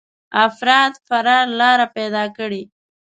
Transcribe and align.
افراد 0.45 0.91
فرار 1.07 1.45
لاره 1.59 1.87
پيدا 1.95 2.23
کړي. 2.37 2.61